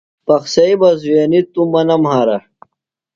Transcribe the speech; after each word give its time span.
پخسئی 0.25 0.73
بہ 0.79 0.89
زُوئینی 1.01 1.41
توۡ 1.53 1.67
مہ 1.71 1.81
نہ 1.87 1.95
مھارہ۔ 2.03 2.37